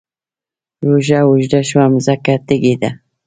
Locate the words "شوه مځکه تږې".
1.69-2.75